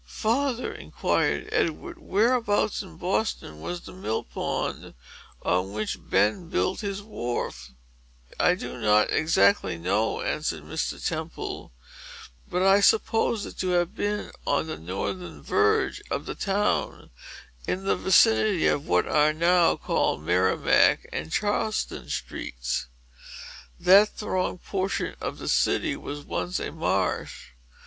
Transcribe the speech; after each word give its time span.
"Father," 0.03 0.73
inquired 0.73 1.47
Edward, 1.51 1.99
"whereabouts 1.99 2.81
in 2.81 2.97
Boston 2.97 3.61
was 3.61 3.81
the 3.81 3.93
mill 3.93 4.23
pond, 4.23 4.95
on 5.43 5.73
which 5.73 5.99
Ben 6.09 6.49
built 6.49 6.79
his 6.79 7.03
wharf?" 7.03 7.69
"I 8.39 8.55
do 8.55 8.79
not 8.79 9.11
exactly 9.11 9.77
know," 9.77 10.21
answered 10.23 10.63
Mr. 10.63 10.97
Temple; 11.07 11.71
"but 12.49 12.63
I 12.63 12.79
suppose 12.79 13.45
it 13.45 13.59
to 13.59 13.67
have 13.77 13.93
been 13.93 14.31
on 14.47 14.65
the 14.65 14.77
northern 14.79 15.43
verge 15.43 16.01
of 16.09 16.25
the 16.25 16.33
town, 16.33 17.11
in 17.67 17.83
the 17.83 17.95
vicinity 17.95 18.65
of 18.65 18.87
what 18.87 19.07
are 19.07 19.33
now 19.33 19.75
called 19.75 20.23
Merrimack 20.23 21.07
and 21.13 21.31
Charlestown 21.31 22.09
streets. 22.09 22.87
That 23.79 24.09
thronged 24.17 24.63
portion 24.63 25.13
of 25.21 25.37
the 25.37 25.47
city 25.47 25.95
was 25.95 26.21
once 26.25 26.59
a 26.59 26.71
marsh. 26.71 27.49